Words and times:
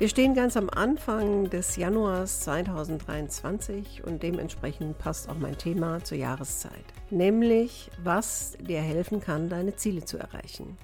Wir 0.00 0.08
stehen 0.08 0.32
ganz 0.32 0.56
am 0.56 0.70
Anfang 0.70 1.50
des 1.50 1.76
Januars 1.76 2.40
2023 2.40 4.02
und 4.02 4.22
dementsprechend 4.22 4.96
passt 4.96 5.28
auch 5.28 5.34
mein 5.34 5.58
Thema 5.58 6.02
zur 6.02 6.16
Jahreszeit, 6.16 6.72
nämlich 7.10 7.90
was 8.02 8.56
dir 8.58 8.80
helfen 8.80 9.20
kann, 9.20 9.50
deine 9.50 9.76
Ziele 9.76 10.02
zu 10.02 10.16
erreichen. 10.16 10.78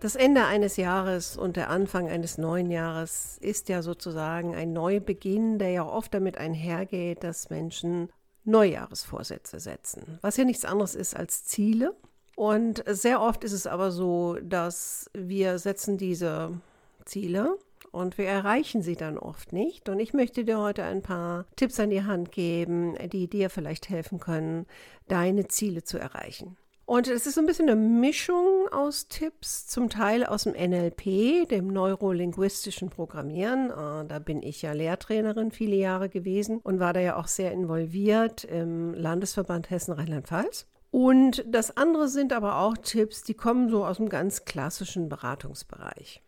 Das 0.00 0.14
Ende 0.14 0.44
eines 0.44 0.76
Jahres 0.76 1.38
und 1.38 1.56
der 1.56 1.70
Anfang 1.70 2.10
eines 2.10 2.36
neuen 2.36 2.70
Jahres 2.70 3.38
ist 3.40 3.70
ja 3.70 3.80
sozusagen 3.80 4.54
ein 4.54 4.74
Neubeginn, 4.74 5.58
der 5.58 5.70
ja 5.70 5.86
oft 5.86 6.12
damit 6.12 6.36
einhergeht, 6.36 7.24
dass 7.24 7.48
Menschen 7.48 8.10
Neujahresvorsätze 8.44 9.58
setzen, 9.58 10.18
was 10.20 10.36
ja 10.36 10.44
nichts 10.44 10.66
anderes 10.66 10.94
ist 10.94 11.16
als 11.16 11.46
Ziele, 11.46 11.96
und 12.36 12.84
sehr 12.86 13.22
oft 13.22 13.42
ist 13.42 13.52
es 13.52 13.66
aber 13.66 13.90
so, 13.90 14.36
dass 14.42 15.10
wir 15.14 15.58
setzen 15.58 15.96
diese 15.96 16.60
Ziele 17.06 17.56
und 17.92 18.18
wir 18.18 18.26
erreichen 18.26 18.82
sie 18.82 18.96
dann 18.96 19.18
oft 19.18 19.52
nicht. 19.52 19.88
Und 19.88 20.00
ich 20.00 20.12
möchte 20.12 20.44
dir 20.44 20.58
heute 20.58 20.84
ein 20.84 21.02
paar 21.02 21.46
Tipps 21.56 21.80
an 21.80 21.90
die 21.90 22.04
Hand 22.04 22.32
geben, 22.32 22.94
die 23.10 23.28
dir 23.28 23.50
vielleicht 23.50 23.88
helfen 23.88 24.20
können, 24.20 24.66
deine 25.08 25.48
Ziele 25.48 25.82
zu 25.82 25.98
erreichen. 25.98 26.56
Und 26.90 27.06
es 27.06 27.24
ist 27.24 27.36
so 27.36 27.40
ein 27.40 27.46
bisschen 27.46 27.70
eine 27.70 27.80
Mischung 27.80 28.66
aus 28.72 29.06
Tipps, 29.06 29.68
zum 29.68 29.90
Teil 29.90 30.26
aus 30.26 30.42
dem 30.42 30.54
NLP, 30.54 31.48
dem 31.48 31.68
neurolinguistischen 31.68 32.90
Programmieren. 32.90 33.70
Ah, 33.70 34.02
da 34.02 34.18
bin 34.18 34.42
ich 34.42 34.62
ja 34.62 34.72
Lehrtrainerin 34.72 35.52
viele 35.52 35.76
Jahre 35.76 36.08
gewesen 36.08 36.58
und 36.58 36.80
war 36.80 36.92
da 36.92 36.98
ja 36.98 37.14
auch 37.14 37.28
sehr 37.28 37.52
involviert 37.52 38.42
im 38.42 38.92
Landesverband 38.94 39.70
Hessen-Rheinland-Pfalz. 39.70 40.66
Und 40.90 41.44
das 41.46 41.76
andere 41.76 42.08
sind 42.08 42.32
aber 42.32 42.58
auch 42.58 42.76
Tipps, 42.76 43.22
die 43.22 43.34
kommen 43.34 43.68
so 43.68 43.84
aus 43.84 43.98
dem 43.98 44.08
ganz 44.08 44.44
klassischen 44.44 45.08
Beratungsbereich. 45.08 46.24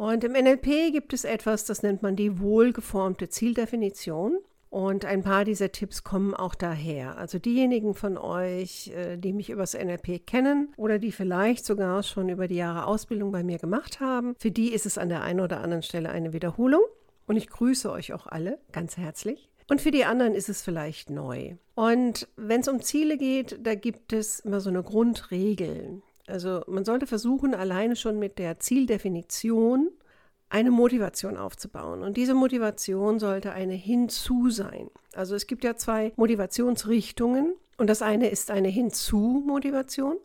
Und 0.00 0.24
im 0.24 0.32
NLP 0.32 0.92
gibt 0.92 1.12
es 1.12 1.24
etwas, 1.24 1.66
das 1.66 1.82
nennt 1.82 2.02
man 2.02 2.16
die 2.16 2.40
wohlgeformte 2.40 3.28
Zieldefinition. 3.28 4.38
Und 4.70 5.04
ein 5.04 5.22
paar 5.22 5.44
dieser 5.44 5.72
Tipps 5.72 6.04
kommen 6.04 6.32
auch 6.32 6.54
daher. 6.54 7.18
Also 7.18 7.38
diejenigen 7.38 7.92
von 7.92 8.16
euch, 8.16 8.90
äh, 8.96 9.18
die 9.18 9.34
mich 9.34 9.50
übers 9.50 9.74
NLP 9.74 10.26
kennen 10.26 10.72
oder 10.78 10.98
die 10.98 11.12
vielleicht 11.12 11.66
sogar 11.66 12.02
schon 12.02 12.30
über 12.30 12.48
die 12.48 12.54
Jahre 12.54 12.86
Ausbildung 12.86 13.30
bei 13.30 13.42
mir 13.42 13.58
gemacht 13.58 14.00
haben, 14.00 14.34
für 14.38 14.50
die 14.50 14.72
ist 14.72 14.86
es 14.86 14.96
an 14.96 15.10
der 15.10 15.20
einen 15.20 15.40
oder 15.40 15.60
anderen 15.60 15.82
Stelle 15.82 16.08
eine 16.08 16.32
Wiederholung. 16.32 16.80
Und 17.26 17.36
ich 17.36 17.50
grüße 17.50 17.92
euch 17.92 18.14
auch 18.14 18.26
alle 18.26 18.58
ganz 18.72 18.96
herzlich. 18.96 19.50
Und 19.68 19.82
für 19.82 19.90
die 19.90 20.06
anderen 20.06 20.34
ist 20.34 20.48
es 20.48 20.62
vielleicht 20.62 21.10
neu. 21.10 21.56
Und 21.74 22.26
wenn 22.36 22.62
es 22.62 22.68
um 22.68 22.80
Ziele 22.80 23.18
geht, 23.18 23.58
da 23.62 23.74
gibt 23.74 24.14
es 24.14 24.40
immer 24.40 24.62
so 24.62 24.70
eine 24.70 24.82
Grundregel. 24.82 26.00
Also 26.30 26.62
man 26.66 26.84
sollte 26.84 27.06
versuchen, 27.06 27.54
alleine 27.54 27.96
schon 27.96 28.18
mit 28.18 28.38
der 28.38 28.60
Zieldefinition 28.60 29.90
eine 30.50 30.70
Motivation 30.70 31.36
aufzubauen. 31.36 32.02
Und 32.02 32.16
diese 32.16 32.34
Motivation 32.34 33.18
sollte 33.18 33.52
eine 33.52 33.74
Hinzu 33.74 34.50
sein. 34.50 34.90
Also 35.14 35.34
es 35.34 35.46
gibt 35.46 35.64
ja 35.64 35.76
zwei 35.76 36.12
Motivationsrichtungen. 36.16 37.54
Und 37.78 37.88
das 37.88 38.02
eine 38.02 38.28
ist 38.28 38.50
eine 38.50 38.68
Hinzu-Motivation 38.68 40.16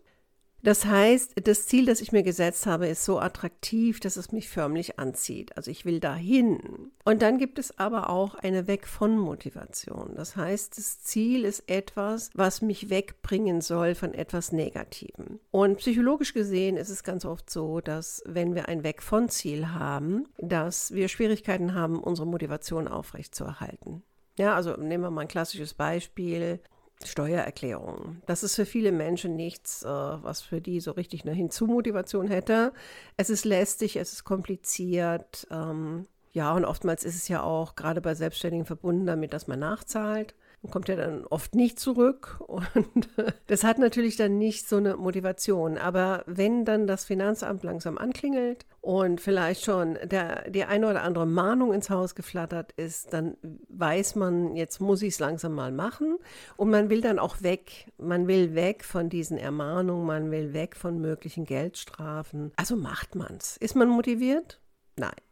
das 0.65 0.83
heißt, 0.83 1.47
das 1.47 1.67
Ziel, 1.67 1.85
das 1.85 2.01
ich 2.01 2.11
mir 2.11 2.23
gesetzt 2.23 2.65
habe, 2.65 2.87
ist 2.87 3.05
so 3.05 3.19
attraktiv, 3.19 3.99
dass 3.99 4.15
es 4.15 4.31
mich 4.31 4.49
förmlich 4.49 4.97
anzieht. 4.97 5.55
Also 5.55 5.69
ich 5.69 5.85
will 5.85 5.99
dahin. 5.99 6.91
Und 7.03 7.21
dann 7.21 7.37
gibt 7.37 7.59
es 7.59 7.77
aber 7.77 8.09
auch 8.09 8.33
eine 8.33 8.65
Weg 8.65 8.87
von 8.87 9.15
Motivation. 9.15 10.13
Das 10.15 10.35
heißt, 10.35 10.75
das 10.75 11.03
Ziel 11.03 11.45
ist 11.45 11.69
etwas, 11.69 12.31
was 12.33 12.63
mich 12.63 12.89
wegbringen 12.89 13.61
soll 13.61 13.93
von 13.93 14.15
etwas 14.15 14.51
Negativem. 14.51 15.39
Und 15.51 15.77
psychologisch 15.77 16.33
gesehen 16.33 16.77
ist 16.77 16.89
es 16.89 17.03
ganz 17.03 17.25
oft 17.25 17.47
so, 17.47 17.79
dass 17.79 18.23
wenn 18.25 18.55
wir 18.55 18.67
ein 18.67 18.83
Weg 18.83 19.03
von 19.03 19.29
Ziel 19.29 19.69
haben, 19.69 20.27
dass 20.39 20.95
wir 20.95 21.09
Schwierigkeiten 21.09 21.75
haben, 21.75 21.99
unsere 21.99 22.25
Motivation 22.25 22.87
aufrechtzuerhalten. 22.87 24.01
Ja, 24.39 24.55
also 24.55 24.75
nehmen 24.77 25.03
wir 25.03 25.11
mal 25.11 25.21
ein 25.21 25.27
klassisches 25.27 25.75
Beispiel. 25.75 26.59
Steuererklärung. 27.03 28.21
Das 28.25 28.43
ist 28.43 28.55
für 28.55 28.65
viele 28.65 28.91
Menschen 28.91 29.35
nichts, 29.35 29.83
äh, 29.83 29.87
was 29.87 30.41
für 30.41 30.61
die 30.61 30.79
so 30.79 30.91
richtig 30.91 31.23
eine 31.23 31.33
Hinzumotivation 31.33 32.27
hätte. 32.27 32.73
Es 33.17 33.29
ist 33.29 33.45
lästig, 33.45 33.97
es 33.97 34.13
ist 34.13 34.23
kompliziert. 34.23 35.47
Ähm, 35.51 36.07
ja, 36.31 36.53
und 36.53 36.65
oftmals 36.65 37.03
ist 37.03 37.15
es 37.15 37.27
ja 37.27 37.43
auch 37.43 37.75
gerade 37.75 38.01
bei 38.01 38.15
Selbstständigen 38.15 38.65
verbunden 38.65 39.05
damit, 39.05 39.33
dass 39.33 39.47
man 39.47 39.59
nachzahlt 39.59 40.35
kommt 40.69 40.89
ja 40.89 40.95
dann 40.95 41.25
oft 41.25 41.55
nicht 41.55 41.79
zurück 41.79 42.39
und 42.47 43.09
das 43.47 43.63
hat 43.63 43.79
natürlich 43.79 44.15
dann 44.15 44.37
nicht 44.37 44.67
so 44.67 44.77
eine 44.77 44.95
Motivation. 44.95 45.77
Aber 45.77 46.23
wenn 46.25 46.65
dann 46.65 46.87
das 46.87 47.05
Finanzamt 47.05 47.63
langsam 47.63 47.97
anklingelt 47.97 48.65
und 48.81 49.21
vielleicht 49.21 49.63
schon 49.63 49.97
der, 50.03 50.49
die 50.49 50.65
eine 50.65 50.89
oder 50.89 51.03
andere 51.03 51.25
Mahnung 51.25 51.73
ins 51.73 51.89
Haus 51.89 52.15
geflattert 52.15 52.71
ist, 52.73 53.13
dann 53.13 53.37
weiß 53.69 54.15
man, 54.15 54.55
jetzt 54.55 54.79
muss 54.79 55.01
ich 55.01 55.13
es 55.13 55.19
langsam 55.19 55.53
mal 55.53 55.71
machen 55.71 56.17
und 56.57 56.69
man 56.69 56.89
will 56.89 57.01
dann 57.01 57.19
auch 57.19 57.41
weg. 57.41 57.91
Man 57.97 58.27
will 58.27 58.55
weg 58.55 58.83
von 58.83 59.09
diesen 59.09 59.37
Ermahnungen, 59.37 60.05
man 60.05 60.31
will 60.31 60.53
weg 60.53 60.75
von 60.75 60.99
möglichen 60.99 61.45
Geldstrafen. 61.45 62.51
Also 62.55 62.75
macht 62.75 63.15
man 63.15 63.37
es. 63.37 63.57
Ist 63.57 63.75
man 63.75 63.89
motiviert? 63.89 64.59
Nein. 64.97 65.24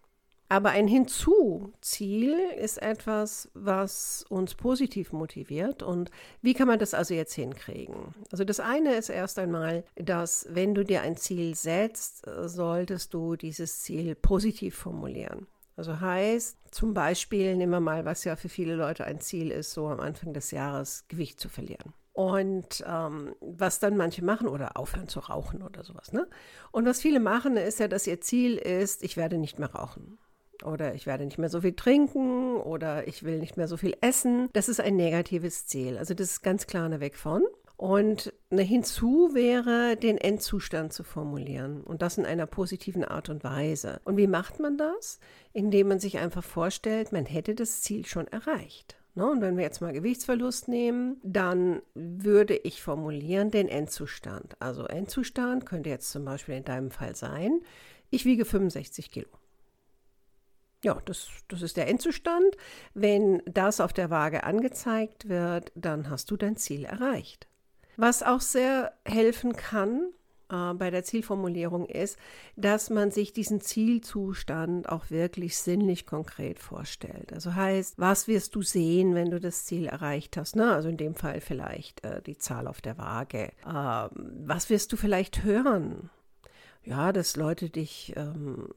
Aber 0.53 0.69
ein 0.69 0.87
Hinzuziel 0.87 2.37
ist 2.55 2.79
etwas, 2.79 3.49
was 3.55 4.23
uns 4.29 4.53
positiv 4.53 5.11
motiviert. 5.11 5.81
Und 5.81 6.11
wie 6.43 6.53
kann 6.53 6.67
man 6.67 6.77
das 6.77 6.93
also 6.93 7.15
jetzt 7.15 7.33
hinkriegen? 7.33 8.13
Also 8.31 8.43
das 8.43 8.59
eine 8.59 8.93
ist 8.93 9.09
erst 9.09 9.39
einmal, 9.39 9.83
dass 9.95 10.45
wenn 10.51 10.75
du 10.75 10.85
dir 10.85 11.01
ein 11.01 11.17
Ziel 11.17 11.55
setzt, 11.55 12.27
solltest 12.45 13.15
du 13.15 13.35
dieses 13.35 13.81
Ziel 13.81 14.13
positiv 14.13 14.75
formulieren. 14.75 15.47
Also 15.75 15.99
heißt 15.99 16.59
zum 16.69 16.93
Beispiel, 16.93 17.55
nehmen 17.55 17.71
wir 17.71 17.79
mal, 17.79 18.05
was 18.05 18.23
ja 18.23 18.35
für 18.35 18.47
viele 18.47 18.75
Leute 18.75 19.05
ein 19.05 19.21
Ziel 19.21 19.49
ist, 19.49 19.71
so 19.71 19.87
am 19.87 20.01
Anfang 20.01 20.35
des 20.35 20.51
Jahres 20.51 21.07
Gewicht 21.07 21.39
zu 21.39 21.49
verlieren. 21.49 21.93
Und 22.11 22.85
ähm, 22.87 23.33
was 23.41 23.79
dann 23.79 23.97
manche 23.97 24.23
machen 24.23 24.47
oder 24.47 24.77
aufhören 24.77 25.07
zu 25.07 25.19
rauchen 25.19 25.63
oder 25.63 25.83
sowas. 25.83 26.13
Ne? 26.13 26.27
Und 26.71 26.85
was 26.85 27.01
viele 27.01 27.19
machen, 27.19 27.57
ist 27.57 27.79
ja, 27.79 27.87
dass 27.87 28.05
ihr 28.05 28.21
Ziel 28.21 28.57
ist, 28.57 29.01
ich 29.01 29.17
werde 29.17 29.39
nicht 29.39 29.57
mehr 29.57 29.71
rauchen 29.71 30.19
oder 30.63 30.95
ich 30.95 31.05
werde 31.05 31.25
nicht 31.25 31.37
mehr 31.37 31.49
so 31.49 31.61
viel 31.61 31.73
trinken 31.73 32.57
oder 32.57 33.07
ich 33.07 33.23
will 33.23 33.39
nicht 33.39 33.57
mehr 33.57 33.67
so 33.67 33.77
viel 33.77 33.95
essen. 34.01 34.49
Das 34.53 34.69
ist 34.69 34.79
ein 34.79 34.95
negatives 34.95 35.67
Ziel. 35.67 35.97
Also 35.97 36.13
das 36.13 36.31
ist 36.31 36.41
ganz 36.41 36.67
klar 36.67 36.85
eine 36.85 36.99
Weg 36.99 37.15
von. 37.15 37.43
Und 37.75 38.33
eine 38.49 38.61
hinzu 38.61 39.31
wäre, 39.33 39.97
den 39.97 40.17
Endzustand 40.17 40.93
zu 40.93 41.03
formulieren 41.03 41.81
und 41.81 42.01
das 42.01 42.17
in 42.17 42.25
einer 42.25 42.45
positiven 42.45 43.03
Art 43.03 43.29
und 43.29 43.43
Weise. 43.43 43.99
Und 44.05 44.15
wie 44.15 44.27
macht 44.27 44.59
man 44.59 44.77
das? 44.77 45.19
Indem 45.51 45.89
man 45.89 45.99
sich 45.99 46.19
einfach 46.19 46.43
vorstellt, 46.43 47.11
man 47.11 47.25
hätte 47.25 47.55
das 47.55 47.81
Ziel 47.81 48.05
schon 48.05 48.27
erreicht. 48.27 48.95
Ne? 49.15 49.29
Und 49.29 49.41
wenn 49.41 49.57
wir 49.57 49.63
jetzt 49.63 49.81
mal 49.81 49.91
Gewichtsverlust 49.91 50.67
nehmen, 50.67 51.17
dann 51.23 51.81
würde 51.93 52.55
ich 52.55 52.81
formulieren 52.81 53.51
den 53.51 53.67
Endzustand. 53.67 54.55
Also 54.59 54.85
Endzustand 54.85 55.65
könnte 55.65 55.89
jetzt 55.89 56.11
zum 56.11 56.25
Beispiel 56.25 56.55
in 56.55 56.65
deinem 56.65 56.91
Fall 56.91 57.15
sein, 57.15 57.61
ich 58.09 58.25
wiege 58.25 58.45
65 58.45 59.11
Kilo. 59.11 59.27
Ja, 60.83 60.99
das, 61.05 61.29
das 61.47 61.61
ist 61.61 61.77
der 61.77 61.87
Endzustand. 61.87 62.57
Wenn 62.93 63.41
das 63.45 63.79
auf 63.79 63.93
der 63.93 64.09
Waage 64.09 64.43
angezeigt 64.43 65.29
wird, 65.29 65.71
dann 65.75 66.09
hast 66.09 66.29
du 66.29 66.37
dein 66.37 66.57
Ziel 66.57 66.83
erreicht. 66.83 67.47
Was 67.95 68.21
auch 68.21 68.41
sehr 68.41 68.91
helfen 69.05 69.53
kann 69.53 70.09
äh, 70.49 70.73
bei 70.73 70.91
der 70.91 71.05
Zielformulierung 71.05 71.85
ist, 71.85 72.17
dass 72.57 72.89
man 72.89 73.11
sich 73.11 73.31
diesen 73.31 73.61
Zielzustand 73.61 74.89
auch 74.89 75.09
wirklich 75.09 75.57
sinnlich 75.57 76.05
konkret 76.05 76.59
vorstellt. 76.59 77.31
Also 77.31 77.55
heißt, 77.55 77.97
was 77.97 78.27
wirst 78.27 78.53
du 78.55 78.61
sehen, 78.61 79.15
wenn 79.15 79.31
du 79.31 79.39
das 79.39 79.63
Ziel 79.63 79.85
erreicht 79.85 80.35
hast? 80.35 80.57
Ne? 80.57 80.73
Also 80.73 80.89
in 80.89 80.97
dem 80.97 81.15
Fall 81.15 81.39
vielleicht 81.39 82.03
äh, 82.03 82.21
die 82.21 82.37
Zahl 82.37 82.67
auf 82.67 82.81
der 82.81 82.97
Waage. 82.97 83.51
Ähm, 83.65 84.09
was 84.45 84.69
wirst 84.69 84.91
du 84.91 84.97
vielleicht 84.97 85.43
hören? 85.43 86.09
Ja, 86.83 87.13
dass 87.13 87.37
Leute 87.37 87.69
dich 87.69 88.13
ähm, 88.17 88.67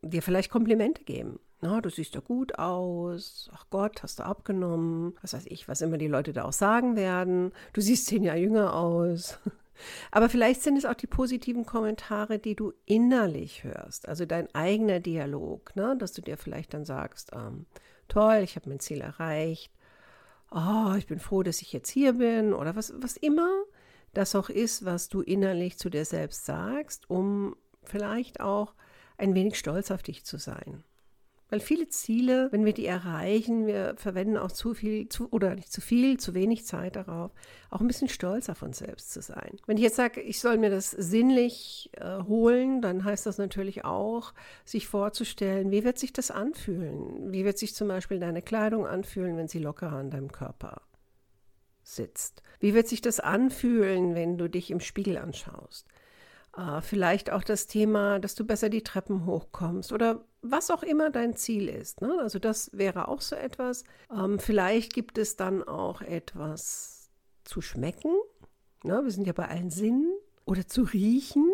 dir 0.00 0.22
vielleicht 0.22 0.50
Komplimente 0.50 1.04
geben 1.04 1.38
na, 1.62 1.80
du 1.80 1.90
siehst 1.90 2.14
ja 2.14 2.20
gut 2.20 2.58
aus, 2.58 3.50
ach 3.52 3.66
Gott, 3.70 4.02
hast 4.02 4.18
du 4.18 4.22
abgenommen, 4.24 5.14
was 5.20 5.34
weiß 5.34 5.46
ich, 5.46 5.68
was 5.68 5.82
immer 5.82 5.98
die 5.98 6.08
Leute 6.08 6.32
da 6.32 6.44
auch 6.44 6.52
sagen 6.52 6.96
werden. 6.96 7.52
Du 7.72 7.80
siehst 7.80 8.06
zehn 8.06 8.22
Jahre 8.22 8.38
jünger 8.38 8.74
aus. 8.74 9.38
Aber 10.10 10.28
vielleicht 10.28 10.62
sind 10.62 10.76
es 10.76 10.84
auch 10.84 10.94
die 10.94 11.06
positiven 11.06 11.66
Kommentare, 11.66 12.38
die 12.38 12.54
du 12.54 12.72
innerlich 12.84 13.64
hörst, 13.64 14.08
also 14.08 14.26
dein 14.26 14.54
eigener 14.54 15.00
Dialog, 15.00 15.74
ne? 15.74 15.96
dass 15.98 16.12
du 16.12 16.20
dir 16.20 16.36
vielleicht 16.36 16.74
dann 16.74 16.84
sagst, 16.84 17.30
ähm, 17.34 17.66
toll, 18.08 18.40
ich 18.42 18.56
habe 18.56 18.68
mein 18.68 18.80
Ziel 18.80 19.00
erreicht, 19.00 19.72
oh, 20.50 20.94
ich 20.98 21.06
bin 21.06 21.18
froh, 21.18 21.42
dass 21.42 21.62
ich 21.62 21.72
jetzt 21.72 21.88
hier 21.88 22.14
bin 22.14 22.52
oder 22.52 22.76
was, 22.76 22.92
was 22.98 23.16
immer 23.16 23.50
das 24.12 24.34
auch 24.34 24.48
ist, 24.48 24.84
was 24.84 25.08
du 25.08 25.20
innerlich 25.20 25.78
zu 25.78 25.88
dir 25.88 26.04
selbst 26.04 26.44
sagst, 26.44 27.08
um 27.08 27.56
vielleicht 27.82 28.40
auch 28.40 28.74
ein 29.16 29.34
wenig 29.34 29.58
stolz 29.58 29.90
auf 29.90 30.02
dich 30.02 30.24
zu 30.24 30.38
sein. 30.38 30.84
Weil 31.50 31.60
viele 31.60 31.88
Ziele, 31.88 32.48
wenn 32.52 32.64
wir 32.64 32.72
die 32.72 32.86
erreichen, 32.86 33.66
wir 33.66 33.94
verwenden 33.96 34.36
auch 34.36 34.52
zu 34.52 34.72
viel, 34.72 35.08
zu, 35.08 35.28
oder 35.32 35.56
nicht 35.56 35.72
zu 35.72 35.80
viel, 35.80 36.18
zu 36.18 36.34
wenig 36.34 36.64
Zeit 36.64 36.94
darauf, 36.94 37.32
auch 37.70 37.80
ein 37.80 37.88
bisschen 37.88 38.08
stolz 38.08 38.48
auf 38.48 38.62
uns 38.62 38.78
selbst 38.78 39.12
zu 39.12 39.20
sein. 39.20 39.56
Wenn 39.66 39.76
ich 39.76 39.82
jetzt 39.82 39.96
sage, 39.96 40.20
ich 40.20 40.40
soll 40.40 40.58
mir 40.58 40.70
das 40.70 40.92
sinnlich 40.92 41.90
äh, 41.94 42.22
holen, 42.22 42.80
dann 42.80 43.04
heißt 43.04 43.26
das 43.26 43.38
natürlich 43.38 43.84
auch, 43.84 44.32
sich 44.64 44.86
vorzustellen, 44.86 45.72
wie 45.72 45.84
wird 45.84 45.98
sich 45.98 46.12
das 46.12 46.30
anfühlen? 46.30 47.32
Wie 47.32 47.44
wird 47.44 47.58
sich 47.58 47.74
zum 47.74 47.88
Beispiel 47.88 48.20
deine 48.20 48.42
Kleidung 48.42 48.86
anfühlen, 48.86 49.36
wenn 49.36 49.48
sie 49.48 49.58
locker 49.58 49.92
an 49.92 50.10
deinem 50.10 50.30
Körper 50.30 50.82
sitzt? 51.82 52.42
Wie 52.60 52.74
wird 52.74 52.86
sich 52.86 53.00
das 53.00 53.18
anfühlen, 53.18 54.14
wenn 54.14 54.38
du 54.38 54.48
dich 54.48 54.70
im 54.70 54.80
Spiegel 54.80 55.18
anschaust? 55.18 55.88
Äh, 56.56 56.80
vielleicht 56.80 57.30
auch 57.30 57.44
das 57.44 57.66
Thema, 57.66 58.18
dass 58.18 58.34
du 58.34 58.44
besser 58.44 58.68
die 58.68 58.82
Treppen 58.82 59.26
hochkommst 59.26 59.92
oder 59.92 60.24
was 60.42 60.70
auch 60.70 60.82
immer 60.82 61.10
dein 61.10 61.34
Ziel 61.34 61.68
ist. 61.68 62.00
Ne? 62.00 62.18
Also 62.20 62.38
das 62.38 62.70
wäre 62.72 63.08
auch 63.08 63.20
so 63.20 63.36
etwas. 63.36 63.84
Ähm, 64.10 64.38
vielleicht 64.38 64.94
gibt 64.94 65.18
es 65.18 65.36
dann 65.36 65.62
auch 65.62 66.02
etwas 66.02 67.10
zu 67.44 67.60
schmecken. 67.60 68.14
Ne? 68.82 69.00
Wir 69.04 69.10
sind 69.10 69.26
ja 69.26 69.32
bei 69.32 69.48
allen 69.48 69.70
Sinnen. 69.70 70.12
Oder 70.46 70.66
zu 70.66 70.82
riechen, 70.82 71.48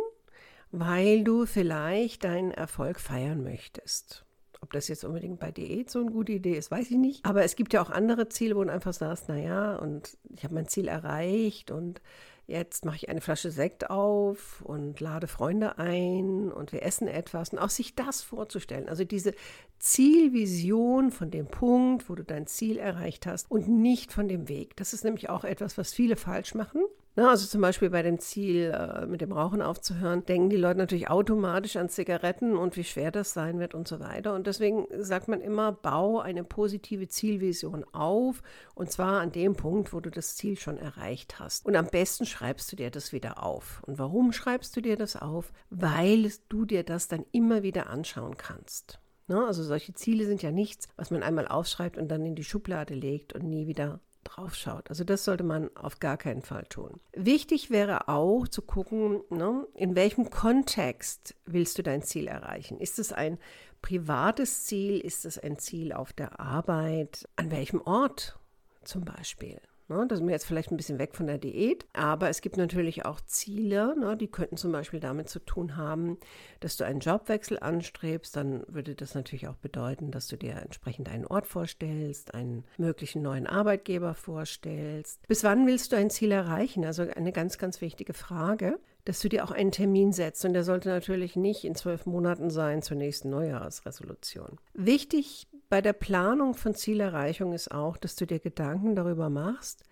weil 0.70 1.22
du 1.22 1.44
vielleicht 1.44 2.24
deinen 2.24 2.50
Erfolg 2.50 2.98
feiern 2.98 3.42
möchtest. 3.42 4.24
Ob 4.62 4.72
das 4.72 4.88
jetzt 4.88 5.04
unbedingt 5.04 5.38
bei 5.38 5.50
Diät 5.50 5.90
so 5.90 6.00
eine 6.00 6.10
gute 6.10 6.32
Idee 6.32 6.56
ist, 6.56 6.70
weiß 6.70 6.90
ich 6.90 6.96
nicht. 6.96 7.26
Aber 7.26 7.44
es 7.44 7.56
gibt 7.56 7.74
ja 7.74 7.82
auch 7.82 7.90
andere 7.90 8.30
Ziele, 8.30 8.56
wo 8.56 8.64
du 8.64 8.72
einfach 8.72 8.94
sagst, 8.94 9.28
naja, 9.28 9.76
und 9.76 10.16
ich 10.30 10.44
habe 10.44 10.54
mein 10.54 10.68
Ziel 10.68 10.88
erreicht 10.88 11.70
und 11.70 12.00
jetzt 12.46 12.84
mache 12.84 12.96
ich 12.96 13.08
eine 13.08 13.20
Flasche 13.20 13.50
Sekt 13.50 13.90
auf 13.90 14.62
und 14.62 15.00
lade 15.00 15.26
Freunde 15.26 15.78
ein 15.78 16.52
und 16.52 16.72
wir 16.72 16.82
essen 16.82 17.08
etwas 17.08 17.50
und 17.50 17.58
auch 17.58 17.70
sich 17.70 17.94
das 17.94 18.22
vorzustellen. 18.22 18.88
Also 18.88 19.04
diese 19.04 19.34
Zielvision 19.78 21.10
von 21.10 21.30
dem 21.30 21.46
Punkt, 21.48 22.08
wo 22.08 22.14
du 22.14 22.24
dein 22.24 22.46
Ziel 22.46 22.78
erreicht 22.78 23.26
hast 23.26 23.50
und 23.50 23.68
nicht 23.68 24.12
von 24.12 24.28
dem 24.28 24.48
Weg. 24.48 24.76
Das 24.76 24.92
ist 24.92 25.04
nämlich 25.04 25.28
auch 25.28 25.44
etwas, 25.44 25.76
was 25.76 25.92
viele 25.92 26.16
falsch 26.16 26.54
machen. 26.54 26.82
Ne, 27.18 27.26
also 27.30 27.46
zum 27.46 27.62
Beispiel 27.62 27.88
bei 27.88 28.02
dem 28.02 28.18
Ziel, 28.18 28.74
äh, 28.74 29.06
mit 29.06 29.22
dem 29.22 29.32
Rauchen 29.32 29.62
aufzuhören, 29.62 30.26
denken 30.26 30.50
die 30.50 30.58
Leute 30.58 30.76
natürlich 30.76 31.08
automatisch 31.08 31.76
an 31.76 31.88
Zigaretten 31.88 32.58
und 32.58 32.76
wie 32.76 32.84
schwer 32.84 33.10
das 33.10 33.32
sein 33.32 33.58
wird 33.58 33.72
und 33.72 33.88
so 33.88 34.00
weiter. 34.00 34.34
Und 34.34 34.46
deswegen 34.46 34.86
sagt 34.98 35.26
man 35.26 35.40
immer, 35.40 35.72
bau 35.72 36.20
eine 36.20 36.44
positive 36.44 37.08
Zielvision 37.08 37.84
auf 37.92 38.42
und 38.74 38.90
zwar 38.92 39.22
an 39.22 39.32
dem 39.32 39.56
Punkt, 39.56 39.94
wo 39.94 40.00
du 40.00 40.10
das 40.10 40.36
Ziel 40.36 40.58
schon 40.58 40.76
erreicht 40.76 41.40
hast. 41.40 41.64
Und 41.64 41.74
am 41.74 41.86
besten 41.86 42.26
schreibst 42.26 42.70
du 42.70 42.76
dir 42.76 42.90
das 42.90 43.12
wieder 43.12 43.42
auf. 43.42 43.82
Und 43.86 43.98
warum 43.98 44.32
schreibst 44.32 44.76
du 44.76 44.82
dir 44.82 44.96
das 44.96 45.16
auf? 45.16 45.54
Weil 45.70 46.30
du 46.50 46.66
dir 46.66 46.84
das 46.84 47.08
dann 47.08 47.24
immer 47.32 47.62
wieder 47.62 47.88
anschauen 47.88 48.36
kannst. 48.36 49.00
Ne, 49.26 49.42
also 49.42 49.64
solche 49.64 49.94
Ziele 49.94 50.26
sind 50.26 50.42
ja 50.42 50.50
nichts, 50.50 50.86
was 50.96 51.10
man 51.10 51.22
einmal 51.22 51.48
aufschreibt 51.48 51.96
und 51.96 52.08
dann 52.08 52.26
in 52.26 52.34
die 52.34 52.44
Schublade 52.44 52.94
legt 52.94 53.32
und 53.32 53.44
nie 53.44 53.66
wieder 53.66 54.00
drauf 54.26 54.54
schaut. 54.54 54.88
Also 54.90 55.04
das 55.04 55.24
sollte 55.24 55.44
man 55.44 55.74
auf 55.76 56.00
gar 56.00 56.16
keinen 56.16 56.42
Fall 56.42 56.64
tun. 56.64 57.00
Wichtig 57.12 57.70
wäre 57.70 58.08
auch 58.08 58.48
zu 58.48 58.62
gucken, 58.62 59.22
ne, 59.30 59.66
in 59.74 59.94
welchem 59.94 60.30
Kontext 60.30 61.34
willst 61.46 61.78
du 61.78 61.82
dein 61.82 62.02
Ziel 62.02 62.26
erreichen? 62.28 62.78
Ist 62.78 62.98
es 62.98 63.12
ein 63.12 63.38
privates 63.82 64.64
Ziel? 64.64 65.00
Ist 65.00 65.24
es 65.24 65.38
ein 65.38 65.58
Ziel 65.58 65.92
auf 65.92 66.12
der 66.12 66.40
Arbeit? 66.40 67.28
An 67.36 67.50
welchem 67.50 67.80
Ort 67.80 68.38
zum 68.84 69.04
Beispiel? 69.04 69.60
Ne, 69.88 70.04
das 70.08 70.18
sind 70.18 70.26
wir 70.26 70.32
jetzt 70.32 70.46
vielleicht 70.46 70.72
ein 70.72 70.76
bisschen 70.76 70.98
weg 70.98 71.14
von 71.14 71.28
der 71.28 71.38
Diät, 71.38 71.86
aber 71.92 72.28
es 72.28 72.40
gibt 72.40 72.56
natürlich 72.56 73.04
auch 73.04 73.20
Ziele, 73.20 73.94
ne, 73.96 74.16
die 74.16 74.26
könnten 74.26 74.56
zum 74.56 74.72
Beispiel 74.72 74.98
damit 74.98 75.28
zu 75.28 75.38
tun 75.38 75.76
haben, 75.76 76.18
dass 76.58 76.76
du 76.76 76.84
einen 76.84 76.98
Jobwechsel 76.98 77.60
anstrebst. 77.60 78.34
Dann 78.34 78.64
würde 78.66 78.96
das 78.96 79.14
natürlich 79.14 79.46
auch 79.46 79.54
bedeuten, 79.54 80.10
dass 80.10 80.26
du 80.26 80.36
dir 80.36 80.56
entsprechend 80.56 81.08
einen 81.08 81.24
Ort 81.24 81.46
vorstellst, 81.46 82.34
einen 82.34 82.64
möglichen 82.78 83.22
neuen 83.22 83.46
Arbeitgeber 83.46 84.14
vorstellst. 84.14 85.26
Bis 85.28 85.44
wann 85.44 85.68
willst 85.68 85.92
du 85.92 85.96
ein 85.96 86.10
Ziel 86.10 86.32
erreichen? 86.32 86.84
Also 86.84 87.02
eine 87.02 87.30
ganz, 87.30 87.56
ganz 87.56 87.80
wichtige 87.80 88.12
Frage 88.12 88.80
dass 89.06 89.20
du 89.20 89.28
dir 89.28 89.44
auch 89.44 89.52
einen 89.52 89.70
Termin 89.70 90.12
setzt. 90.12 90.44
Und 90.44 90.52
der 90.52 90.64
sollte 90.64 90.88
natürlich 90.88 91.36
nicht 91.36 91.64
in 91.64 91.76
zwölf 91.76 92.06
Monaten 92.06 92.50
sein 92.50 92.82
zur 92.82 92.96
nächsten 92.96 93.30
Neujahresresolution. 93.30 94.58
Wichtig 94.74 95.46
bei 95.68 95.80
der 95.80 95.92
Planung 95.92 96.54
von 96.54 96.74
Zielerreichung 96.74 97.52
ist 97.52 97.70
auch, 97.70 97.96
dass 97.96 98.16
du 98.16 98.26
dir 98.26 98.38
Gedanken 98.38 98.94
darüber 98.94 99.30
machst, 99.30 99.82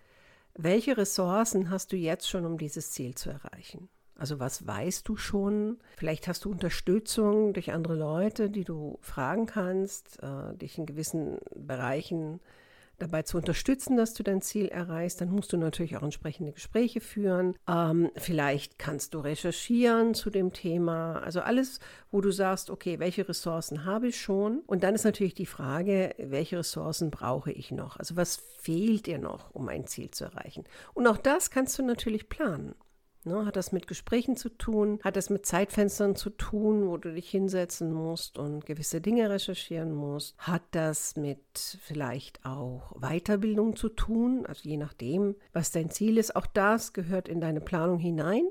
welche 0.54 0.96
Ressourcen 0.96 1.70
hast 1.70 1.92
du 1.92 1.96
jetzt 1.96 2.28
schon, 2.28 2.46
um 2.46 2.58
dieses 2.58 2.92
Ziel 2.92 3.14
zu 3.14 3.30
erreichen? 3.30 3.88
Also 4.16 4.38
was 4.38 4.64
weißt 4.66 5.08
du 5.08 5.16
schon? 5.16 5.78
Vielleicht 5.96 6.28
hast 6.28 6.44
du 6.44 6.50
Unterstützung 6.50 7.52
durch 7.52 7.72
andere 7.72 7.96
Leute, 7.96 8.48
die 8.48 8.62
du 8.62 8.98
fragen 9.00 9.46
kannst, 9.46 10.22
äh, 10.22 10.54
dich 10.56 10.78
in 10.78 10.86
gewissen 10.86 11.38
Bereichen 11.56 12.40
dabei 12.98 13.22
zu 13.22 13.36
unterstützen, 13.36 13.96
dass 13.96 14.14
du 14.14 14.22
dein 14.22 14.42
Ziel 14.42 14.66
erreichst, 14.68 15.20
dann 15.20 15.30
musst 15.30 15.52
du 15.52 15.56
natürlich 15.56 15.96
auch 15.96 16.02
entsprechende 16.02 16.52
Gespräche 16.52 17.00
führen. 17.00 17.54
Ähm, 17.68 18.10
vielleicht 18.16 18.78
kannst 18.78 19.14
du 19.14 19.20
recherchieren 19.20 20.14
zu 20.14 20.30
dem 20.30 20.52
Thema. 20.52 21.20
Also 21.20 21.40
alles, 21.40 21.80
wo 22.10 22.20
du 22.20 22.30
sagst, 22.30 22.70
okay, 22.70 22.98
welche 22.98 23.28
Ressourcen 23.28 23.84
habe 23.84 24.08
ich 24.08 24.20
schon? 24.20 24.60
Und 24.66 24.84
dann 24.84 24.94
ist 24.94 25.04
natürlich 25.04 25.34
die 25.34 25.46
Frage, 25.46 26.14
welche 26.18 26.58
Ressourcen 26.58 27.10
brauche 27.10 27.52
ich 27.52 27.70
noch? 27.70 27.98
Also 27.98 28.16
was 28.16 28.36
fehlt 28.58 29.06
dir 29.06 29.18
noch, 29.18 29.54
um 29.54 29.68
ein 29.68 29.86
Ziel 29.86 30.10
zu 30.10 30.24
erreichen? 30.24 30.64
Und 30.94 31.06
auch 31.06 31.18
das 31.18 31.50
kannst 31.50 31.78
du 31.78 31.82
natürlich 31.82 32.28
planen. 32.28 32.74
Ne, 33.26 33.46
hat 33.46 33.56
das 33.56 33.72
mit 33.72 33.86
Gesprächen 33.86 34.36
zu 34.36 34.50
tun? 34.50 35.00
Hat 35.02 35.16
das 35.16 35.30
mit 35.30 35.46
Zeitfenstern 35.46 36.14
zu 36.14 36.28
tun, 36.28 36.88
wo 36.88 36.98
du 36.98 37.14
dich 37.14 37.30
hinsetzen 37.30 37.90
musst 37.90 38.38
und 38.38 38.66
gewisse 38.66 39.00
Dinge 39.00 39.30
recherchieren 39.30 39.94
musst? 39.94 40.36
Hat 40.36 40.62
das 40.72 41.16
mit 41.16 41.78
vielleicht 41.80 42.44
auch 42.44 42.92
Weiterbildung 43.00 43.76
zu 43.76 43.88
tun? 43.88 44.44
Also 44.44 44.68
je 44.68 44.76
nachdem, 44.76 45.36
was 45.54 45.72
dein 45.72 45.88
Ziel 45.88 46.18
ist. 46.18 46.36
Auch 46.36 46.44
das 46.44 46.92
gehört 46.92 47.26
in 47.26 47.40
deine 47.40 47.62
Planung 47.62 47.98
hinein. 47.98 48.46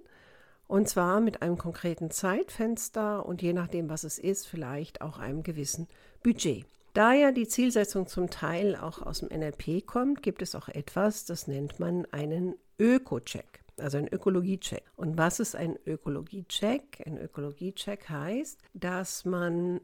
Und 0.66 0.90
zwar 0.90 1.20
mit 1.20 1.44
einem 1.44 1.60
konkreten 1.60 2.10
Zeitfenster 2.10 3.28
und 3.28 3.44
je 3.44 3.54
nachdem, 3.54 3.90
was 3.90 4.04
es 4.04 4.18
ist, 4.18 4.48
vielleicht 4.48 5.02
auch 5.02 5.20
einem 5.20 5.44
gewissen 5.44 5.88
Budget. 6.24 6.66
Da 6.96 7.14
ja 7.14 7.32
die 7.32 7.48
Zielsetzung 7.48 8.08
zum 8.08 8.32
Teil 8.32 8.76
auch 8.76 9.04
aus 9.04 9.20
dem 9.20 9.30
NLP 9.30 9.86
kommt, 9.86 10.24
gibt 10.24 10.42
es 10.42 10.56
auch 10.56 10.70
etwas, 10.70 11.26
das 11.26 11.48
nennt 11.48 11.80
man 11.80 12.08
einen 12.12 12.56
Öko-Check 12.80 13.63
also 13.78 13.98
ein 13.98 14.08
Ökologiecheck. 14.08 14.84
Und 14.96 15.18
was 15.18 15.40
ist 15.40 15.56
ein 15.56 15.78
Ökologiecheck? 15.86 17.04
Ein 17.06 17.18
Ökologiecheck 17.18 18.10
heißt, 18.10 18.60
dass 18.74 19.26
man 19.26 19.82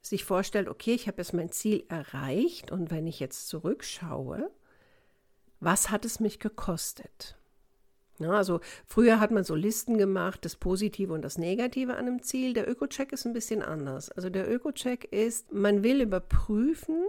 sich 0.00 0.24
vorstellt, 0.24 0.68
okay, 0.68 0.92
ich 0.92 1.06
habe 1.06 1.18
jetzt 1.18 1.32
mein 1.32 1.50
Ziel 1.50 1.84
erreicht 1.88 2.70
und 2.70 2.90
wenn 2.90 3.06
ich 3.06 3.20
jetzt 3.20 3.48
zurückschaue, 3.48 4.50
was 5.60 5.90
hat 5.90 6.04
es 6.04 6.20
mich 6.20 6.40
gekostet? 6.40 7.36
Ja, 8.18 8.30
also 8.30 8.60
früher 8.86 9.18
hat 9.18 9.32
man 9.32 9.44
so 9.44 9.54
Listen 9.54 9.98
gemacht, 9.98 10.44
das 10.44 10.56
Positive 10.56 11.12
und 11.12 11.22
das 11.22 11.36
Negative 11.36 11.92
an 11.94 12.06
einem 12.06 12.22
Ziel. 12.22 12.52
Der 12.52 12.68
Öko-Check 12.68 13.12
ist 13.12 13.26
ein 13.26 13.32
bisschen 13.32 13.62
anders. 13.62 14.10
Also 14.10 14.30
der 14.30 14.48
Öko-Check 14.48 15.04
ist, 15.10 15.52
man 15.52 15.82
will 15.82 16.00
überprüfen, 16.00 17.06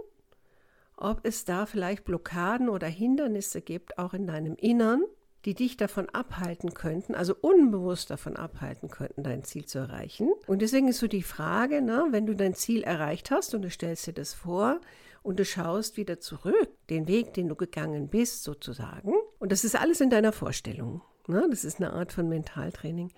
ob 0.96 1.20
es 1.24 1.44
da 1.44 1.66
vielleicht 1.66 2.04
Blockaden 2.04 2.68
oder 2.68 2.88
Hindernisse 2.88 3.60
gibt, 3.60 3.98
auch 3.98 4.14
in 4.14 4.26
deinem 4.26 4.56
Innern, 4.56 5.04
die 5.46 5.54
dich 5.54 5.76
davon 5.76 6.08
abhalten 6.10 6.74
könnten, 6.74 7.14
also 7.14 7.34
unbewusst 7.40 8.10
davon 8.10 8.36
abhalten 8.36 8.90
könnten, 8.90 9.22
dein 9.22 9.44
Ziel 9.44 9.64
zu 9.64 9.78
erreichen. 9.78 10.28
Und 10.48 10.60
deswegen 10.60 10.88
ist 10.88 10.98
so 10.98 11.06
die 11.06 11.22
Frage, 11.22 11.80
ne, 11.80 12.08
wenn 12.10 12.26
du 12.26 12.34
dein 12.34 12.54
Ziel 12.54 12.82
erreicht 12.82 13.30
hast 13.30 13.54
und 13.54 13.62
du 13.62 13.70
stellst 13.70 14.08
dir 14.08 14.12
das 14.12 14.34
vor 14.34 14.80
und 15.22 15.38
du 15.38 15.44
schaust 15.44 15.96
wieder 15.96 16.18
zurück, 16.18 16.68
den 16.90 17.06
Weg, 17.06 17.32
den 17.34 17.48
du 17.48 17.54
gegangen 17.54 18.08
bist 18.08 18.42
sozusagen, 18.42 19.12
und 19.38 19.52
das 19.52 19.62
ist 19.62 19.76
alles 19.76 20.00
in 20.00 20.10
deiner 20.10 20.32
Vorstellung. 20.32 21.00
Ne, 21.28 21.46
das 21.48 21.64
ist 21.64 21.80
eine 21.80 21.92
Art 21.92 22.12
von 22.12 22.28
Mentaltraining. 22.28 23.12